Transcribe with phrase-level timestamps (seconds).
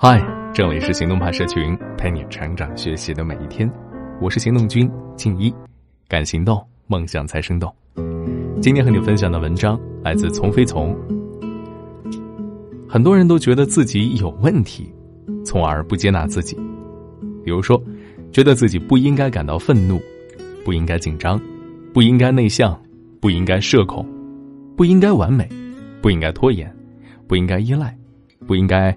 [0.00, 3.68] 嗨，这里是行动派社群，陪你成长学习的每一天。
[4.20, 5.52] 我是行动君静一，
[6.06, 7.74] 敢行动，梦想才生动。
[8.62, 10.96] 今天和你分享的文章来自从飞从。
[12.88, 14.88] 很多人都觉得自己有问题，
[15.44, 16.56] 从而不接纳自己。
[17.44, 17.82] 比如说，
[18.30, 20.00] 觉得自己不应该感到愤怒，
[20.64, 21.40] 不应该紧张，
[21.92, 22.80] 不应该内向，
[23.20, 24.06] 不应该社恐，
[24.76, 25.48] 不应该完美，
[26.00, 26.72] 不应该拖延，
[27.26, 27.98] 不应该依赖，
[28.46, 28.96] 不应该。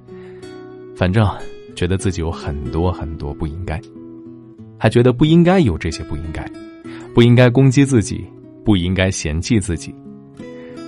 [1.02, 1.27] 反正
[1.75, 3.82] 觉得自己有很多很多不应该，
[4.78, 6.47] 还觉得不应该有这些不应该，
[7.15, 8.24] 不应该攻击自己，
[8.64, 9.91] 不应该嫌弃自己，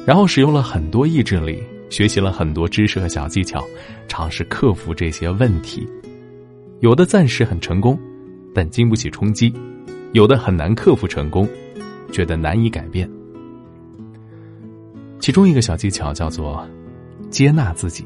[0.06, 3.66] 然后使用了很多意志力，学习了很多知识和小技巧，
[4.08, 5.90] 尝试克服这些问题。
[6.82, 8.00] 有的暂时很成功，
[8.54, 9.52] 但经不起冲击；
[10.12, 11.50] 有的很难克服成功，
[12.12, 13.10] 觉得难以改变。
[15.18, 16.64] 其中一个小技巧叫做
[17.32, 18.06] 接纳自己，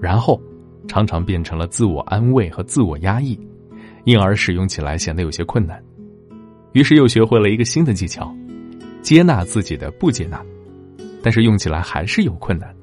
[0.00, 0.40] 然后。
[0.88, 3.38] 常常变成了自我安慰和自我压抑，
[4.04, 5.82] 因而使用起来显得有些困难。
[6.72, 8.34] 于是又学会了一个新的技巧：
[9.02, 10.40] 接纳自己的不接纳，
[11.22, 12.74] 但是用起来还是有困难。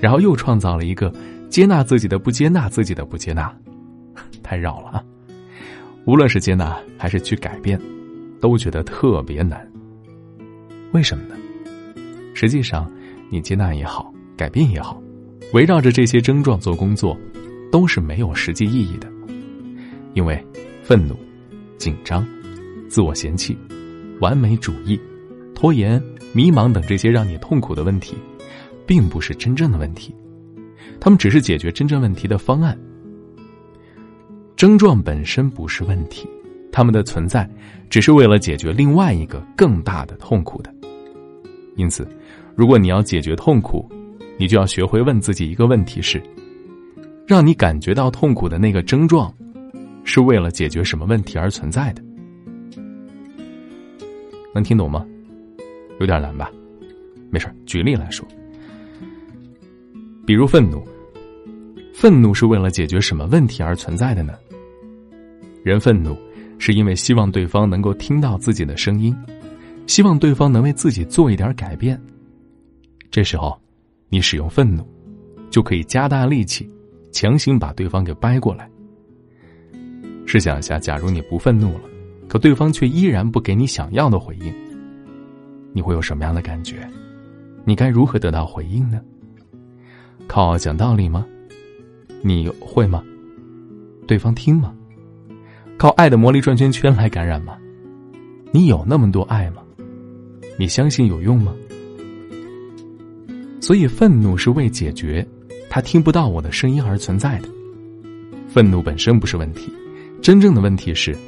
[0.00, 1.10] 然后又创造了一个
[1.48, 3.50] 接纳自己的不接纳自己的不接纳，
[4.42, 5.04] 太绕了啊！
[6.04, 7.80] 无论是接纳还是去改变，
[8.38, 9.66] 都觉得特别难。
[10.92, 11.34] 为什么呢？
[12.34, 12.90] 实际上，
[13.30, 15.00] 你接纳也好，改变也好，
[15.54, 17.16] 围绕着这些症状做工作。
[17.74, 19.12] 都是没有实际意义的，
[20.12, 20.40] 因为
[20.84, 21.16] 愤怒、
[21.76, 22.24] 紧张、
[22.88, 23.58] 自我嫌弃、
[24.20, 24.96] 完美主义、
[25.56, 26.00] 拖延、
[26.32, 28.14] 迷茫等这些让你痛苦的问题，
[28.86, 30.14] 并不是真正的问题，
[31.00, 32.78] 他们只是解决真正问题的方案。
[34.54, 36.28] 症状本身不是问题，
[36.70, 37.44] 他们的存在
[37.90, 40.72] 只是为了解决另外一个更大的痛苦的。
[41.74, 42.06] 因此，
[42.54, 43.90] 如果你要解决痛苦，
[44.38, 46.22] 你就要学会问自己一个问题：是。
[47.26, 49.32] 让你感觉到痛苦的那个症状，
[50.04, 52.02] 是为了解决什么问题而存在的？
[54.54, 55.06] 能听懂吗？
[56.00, 56.50] 有点难吧？
[57.30, 58.26] 没事举例来说，
[60.26, 60.86] 比如愤怒，
[61.94, 64.34] 愤怒是为了解决什么问题而存在的呢？
[65.62, 66.14] 人愤怒
[66.58, 69.16] 是因为希望对方能够听到自己的声音，
[69.86, 71.98] 希望对方能为自己做一点改变。
[73.10, 73.58] 这时候，
[74.10, 74.86] 你使用愤怒，
[75.50, 76.68] 就可以加大力气。
[77.14, 78.68] 强行把对方给掰过来。
[80.26, 81.82] 试想一下，假如你不愤怒了，
[82.28, 84.52] 可对方却依然不给你想要的回应，
[85.72, 86.76] 你会有什么样的感觉？
[87.64, 89.00] 你该如何得到回应呢？
[90.26, 91.24] 靠讲道理吗？
[92.20, 93.00] 你会吗？
[94.08, 94.74] 对方听吗？
[95.78, 97.56] 靠爱的魔力转圈圈来感染吗？
[98.50, 99.62] 你有那么多爱吗？
[100.58, 101.54] 你相信有用吗？
[103.60, 105.24] 所以，愤怒是为解决。
[105.74, 107.48] 他听不到我的声音而存在的
[108.48, 109.72] 愤怒本身不是问题，
[110.22, 111.18] 真正的问题是，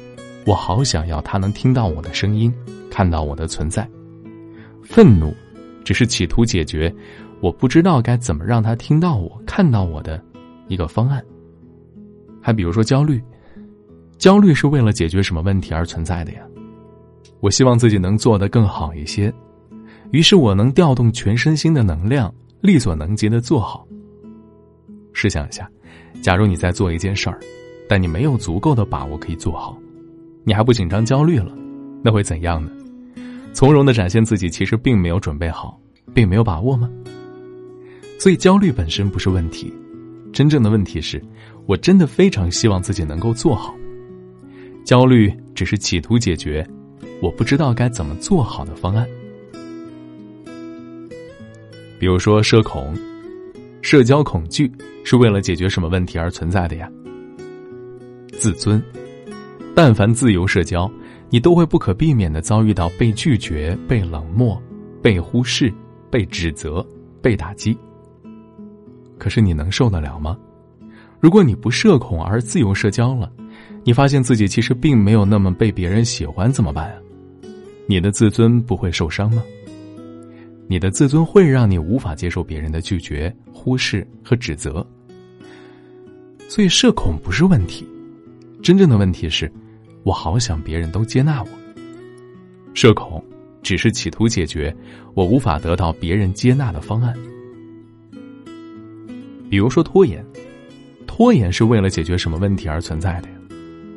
[0.45, 2.49] 我好想要他能听到我的声音，
[2.89, 3.85] 看到我的存在。
[4.81, 5.35] 愤怒
[5.83, 6.89] 只是企图解决
[7.41, 10.23] 我不知道该怎么让他听到我、看到我的
[10.69, 11.21] 一个方案。
[12.41, 13.21] 还比如说焦虑，
[14.17, 16.39] 焦虑是为了解决什么问题而存在的呀？
[17.41, 19.29] 我希望自己能做得更好一些，
[20.11, 23.85] 于是我能调动全身心的能量，力所能及的做好。
[25.17, 25.67] 试想一下，
[26.21, 27.39] 假如你在做一件事儿，
[27.89, 29.75] 但你没有足够的把握可以做好，
[30.43, 31.51] 你还不紧张焦虑了，
[32.03, 32.69] 那会怎样呢？
[33.51, 35.81] 从容的展现自己，其实并没有准备好，
[36.13, 36.87] 并没有把握吗？
[38.19, 39.73] 所以焦虑本身不是问题，
[40.31, 41.19] 真正的问题是，
[41.65, 43.73] 我真的非常希望自己能够做好。
[44.85, 46.63] 焦虑只是企图解决
[47.23, 49.07] 我不知道该怎么做好的方案。
[51.97, 52.95] 比如说社恐。
[53.83, 54.69] 社交恐惧
[55.09, 56.91] 是为了解决什么问题而存在的呀？
[58.33, 58.83] 自尊。
[59.73, 60.91] 但凡自由社交，
[61.29, 64.61] 你都会不可避免的遭遇到被拒绝、被冷漠、
[65.01, 65.73] 被忽视、
[66.11, 66.85] 被指责、
[67.21, 67.77] 被打击。
[69.17, 70.37] 可是你能受得了吗？
[71.21, 73.31] 如果你不社恐而自由社交了，
[73.85, 76.97] 你发现自己其实并没有那么被别人喜欢，怎么办啊？
[77.87, 79.41] 你的自尊不会受伤吗？
[80.67, 84.85] 你的自尊会让你无法接受别人的拒绝、忽视和指责，
[86.47, 87.85] 所以社恐不是问题，
[88.63, 89.51] 真正的问题是，
[90.03, 91.49] 我好想别人都接纳我。
[92.73, 93.23] 社恐
[93.61, 94.75] 只是企图解决
[95.13, 97.13] 我无法得到别人接纳的方案。
[99.49, 100.25] 比如说拖延，
[101.05, 103.35] 拖延是为了解决什么问题而存在的呀？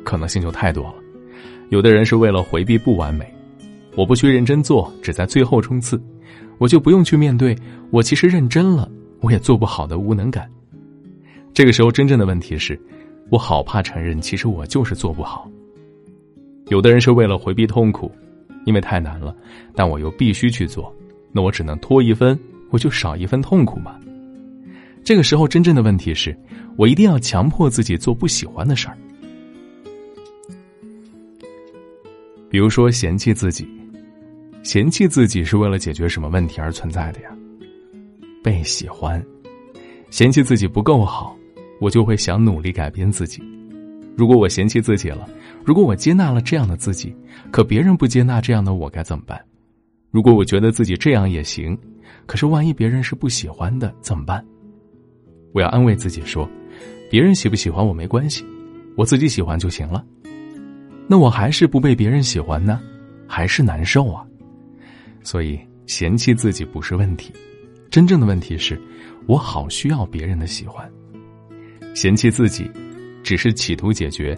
[0.03, 0.95] 可能性就太多了。
[1.69, 3.33] 有的人是为了回避不完美，
[3.95, 6.01] 我不去认真做，只在最后冲刺。
[6.57, 7.55] 我就不用去面对
[7.89, 10.49] 我其实认真了我也做不好的无能感，
[11.53, 12.79] 这个时候，真正的问题是，
[13.29, 15.49] 我好怕承认，其实我就是做不好。
[16.67, 18.09] 有的人是为了回避痛苦，
[18.65, 19.35] 因为太难了，
[19.75, 20.93] 但我又必须去做，
[21.31, 22.39] 那我只能拖一分，
[22.69, 23.99] 我就少一分痛苦嘛。
[25.03, 26.35] 这个时候，真正的问题是
[26.77, 28.97] 我一定要强迫自己做不喜欢的事儿，
[32.49, 33.67] 比如说嫌弃自己，
[34.63, 37.35] 嫌弃自己是为了解决什么问题而存在的呀？
[38.43, 39.21] 被喜欢，
[40.09, 41.35] 嫌弃自己不够好，
[41.81, 43.41] 我就会想努力改变自己。
[44.15, 45.27] 如果我嫌弃自己了，
[45.65, 47.15] 如果我接纳了这样的自己，
[47.49, 49.43] 可别人不接纳这样的我该怎么办？
[50.11, 51.75] 如果我觉得自己这样也行，
[52.27, 54.45] 可是万一别人是不喜欢的怎么办？
[55.53, 56.47] 我要安慰自己说，
[57.09, 58.45] 别人喜不喜欢我没关系，
[58.95, 60.05] 我自己喜欢就行了。
[61.07, 62.79] 那我还是不被别人喜欢呢，
[63.27, 64.23] 还是难受啊。
[65.23, 67.33] 所以嫌弃自己不是问题。
[67.89, 68.79] 真正的问题是，
[69.25, 70.89] 我好需要别人的喜欢。
[71.93, 72.69] 嫌弃自己，
[73.23, 74.37] 只是企图解决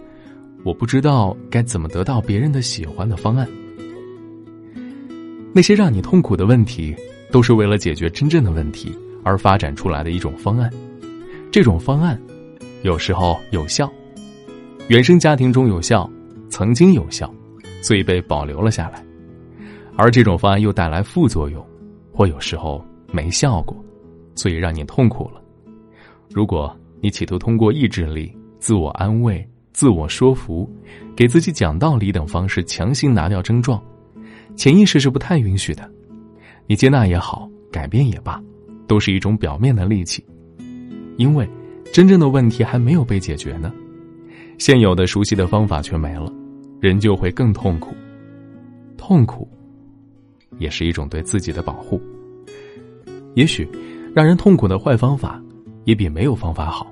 [0.64, 3.48] 我不知道该怎么得到别人的喜欢的方案。
[5.52, 6.94] 那些让你痛苦的问题，
[7.30, 10.70] 都是为了解决真正的问题而发展出来的一种方案。
[11.50, 12.20] 这种方案，
[12.82, 13.90] 有时候有效，
[14.88, 16.10] 原生家庭中有效，
[16.48, 17.32] 曾经有效，
[17.80, 19.04] 所以被保留了下来。
[19.96, 21.64] 而这种方案又带来副作用，
[22.12, 22.84] 或有时候。
[23.12, 23.76] 没效果，
[24.34, 25.40] 所以让你痛苦了。
[26.30, 30.66] 如果你企图通过意志力、自我安慰、自我说服、
[31.14, 33.78] 给自己讲道理等方式强行拿掉症状，
[34.56, 35.86] 潜意识是不太允许的。
[36.66, 38.42] 你接纳也好，改变也罢，
[38.86, 40.24] 都是一种表面的力气，
[41.18, 41.46] 因为
[41.92, 43.70] 真正的问题还没有被解决呢。
[44.56, 46.32] 现有的熟悉的方法却没了，
[46.80, 47.94] 人就会更痛苦。
[48.96, 49.46] 痛苦，
[50.56, 52.00] 也是一种对自己的保护。
[53.34, 53.68] 也许，
[54.14, 55.38] 让人痛苦的坏方法，
[55.84, 56.90] 也比没有方法好。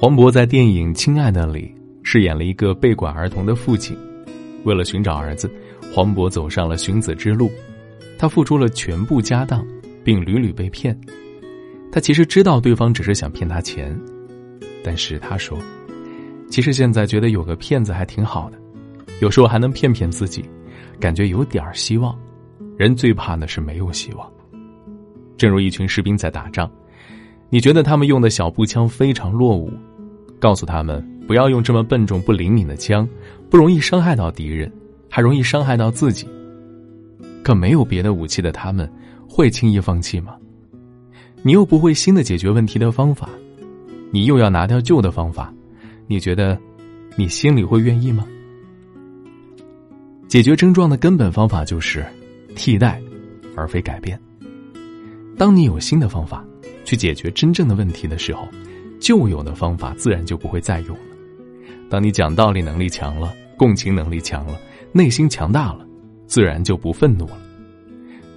[0.00, 1.74] 黄渤在电影《亲爱的》里
[2.04, 3.98] 饰演了一个被拐儿童的父亲，
[4.62, 5.50] 为了寻找儿子，
[5.92, 7.50] 黄渤走上了寻子之路。
[8.16, 9.66] 他付出了全部家当，
[10.04, 10.96] 并屡屡被骗。
[11.90, 14.00] 他其实知道对方只是想骗他钱，
[14.84, 15.58] 但是他说
[16.48, 18.58] ：“其实现在觉得有个骗子还挺好的，
[19.20, 20.44] 有时候还能骗骗自己，
[21.00, 22.16] 感觉有点希望。
[22.76, 24.32] 人最怕的是没有希望。”
[25.36, 26.70] 正如一群士兵在打仗，
[27.50, 29.72] 你觉得他们用的小步枪非常落伍，
[30.38, 33.08] 告诉他们不要用这么笨重不灵敏的枪，
[33.48, 34.70] 不容易伤害到敌人，
[35.08, 36.26] 还容易伤害到自己。
[37.42, 38.90] 可没有别的武器的他们，
[39.26, 40.36] 会轻易放弃吗？
[41.42, 43.30] 你又不会新的解决问题的方法，
[44.10, 45.54] 你又要拿掉旧的方法，
[46.06, 46.58] 你觉得，
[47.16, 48.26] 你心里会愿意吗？
[50.26, 52.04] 解决症状的根本方法就是
[52.54, 53.00] 替代，
[53.56, 54.20] 而非改变。
[55.38, 56.44] 当你有新的方法
[56.88, 58.48] 去解决真正的问题的时候，
[58.98, 61.02] 旧有的方法自然就不会再用了。
[61.90, 64.58] 当你讲道理能力强了，共情能力强了，
[64.90, 65.86] 内心强大了，
[66.26, 67.36] 自然就不愤怒了。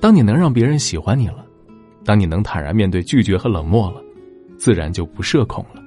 [0.01, 1.45] 当你能让别人喜欢你了，
[2.03, 4.03] 当你能坦然面对拒绝和冷漠了，
[4.57, 5.81] 自然就不社恐了。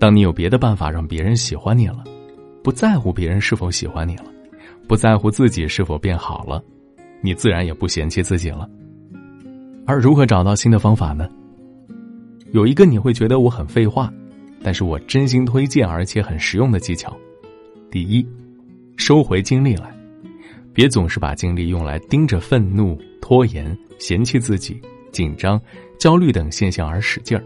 [0.00, 2.02] 当你有别的办法让别人喜欢你了，
[2.64, 4.24] 不在乎别人是否喜欢你了，
[4.88, 6.60] 不在乎自己是否变好了，
[7.20, 8.68] 你自然也不嫌弃自己了。
[9.86, 11.28] 而如何找到新的方法呢？
[12.52, 14.12] 有一个你会觉得我很废话，
[14.62, 17.16] 但是我真心推荐而且很实用的技巧。
[17.90, 18.26] 第一，
[18.96, 19.90] 收回精力来，
[20.74, 24.78] 别总是把精力用来盯着愤怒、拖延、嫌弃自己、
[25.10, 25.58] 紧张、
[25.98, 27.42] 焦虑等现象而使劲儿。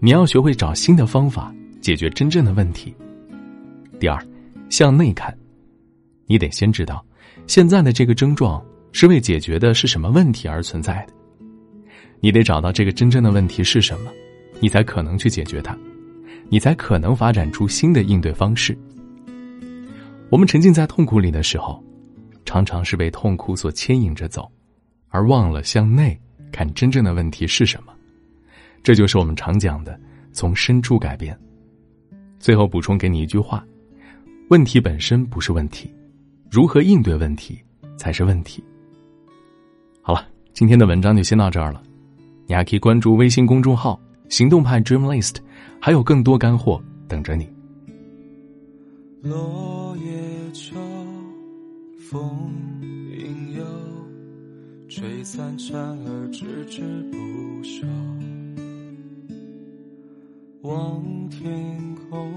[0.00, 2.94] 你要学会找新的方法解决真正的问题。
[4.00, 4.18] 第二，
[4.70, 5.36] 向内看，
[6.26, 7.04] 你得先知道，
[7.46, 11.12] 现在的这个症状是为解决的是什么问题而存在的。
[12.20, 14.10] 你得找到这个真正的问题是什么，
[14.64, 15.76] 你才可能去解决它，
[16.48, 18.74] 你才可能发展出新的应对方式。
[20.30, 21.84] 我们沉浸在痛苦里的时候，
[22.46, 24.50] 常常是被痛苦所牵引着走，
[25.10, 26.18] 而忘了向内
[26.50, 27.92] 看真正的问题是什么。
[28.82, 30.00] 这就是我们常讲的
[30.32, 31.38] 从深处改变。
[32.38, 33.62] 最后补充给你一句话：
[34.48, 35.92] 问题本身不是问题，
[36.50, 37.58] 如何应对问题
[37.98, 38.64] 才是问题。
[40.00, 41.82] 好了，今天的文章就先到这儿了。
[42.46, 45.36] 你还可以关注微信公众号“行动派 Dream List”，
[45.80, 47.48] 还有更多干货等着你。
[49.22, 50.76] 落叶秋，
[52.10, 52.20] 风
[53.10, 53.64] 影悠，
[54.88, 57.86] 吹散蝉儿吱吱不休。
[60.62, 62.32] 望天空，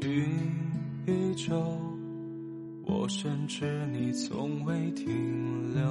[0.00, 0.26] 云
[1.06, 1.54] 依旧，
[2.84, 5.82] 我深知你从未停留。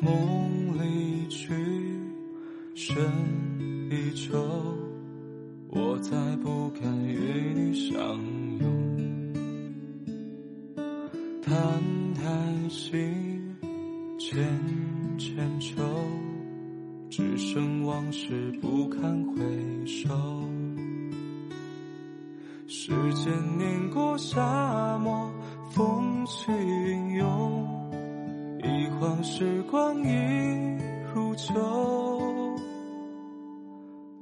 [0.00, 1.54] 梦里去，
[2.76, 2.94] 深。
[4.14, 4.38] 求，
[5.68, 7.98] 我再不敢与你相
[8.58, 8.66] 拥。
[11.42, 11.54] 叹
[12.14, 12.90] 叹息，
[14.18, 14.36] 牵
[15.18, 15.82] 牵手，
[17.10, 20.08] 只剩往事不堪回首。
[22.66, 25.30] 时间碾过沙漠，
[25.70, 27.90] 风起云涌，
[28.64, 30.78] 一晃时光已
[31.14, 32.35] 如旧。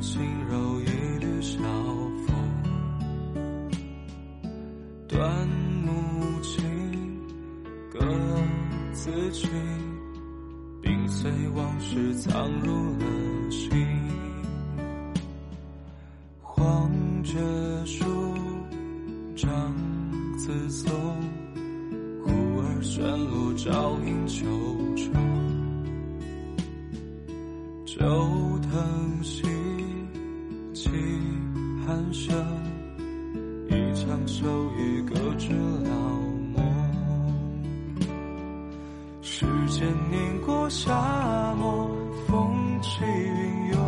[0.00, 0.84] 轻柔一
[1.18, 1.58] 缕晓
[2.26, 2.34] 风，
[5.08, 5.48] 断
[5.84, 6.62] 木琴
[7.90, 7.98] 各
[8.92, 9.48] 自去，
[10.82, 13.70] 冰碎往事藏入了心，
[16.42, 16.90] 黄
[17.24, 17.34] 桷
[17.86, 18.04] 树
[19.34, 19.74] 长
[20.36, 20.92] 自松。
[22.22, 24.44] 忽而旋落，照影秋
[24.96, 25.12] 愁。
[27.86, 28.00] 旧
[28.60, 29.44] 藤新，
[30.94, 31.00] 起
[31.84, 32.36] 寒声，
[33.68, 34.46] 一场秋
[34.78, 35.90] 雨，隔纸了
[36.54, 36.64] 梦。
[39.20, 41.90] 时间碾过沙漠，
[42.28, 43.78] 风起云涌，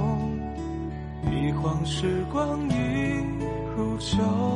[1.31, 2.75] 一晃时光已
[3.77, 4.56] 如旧。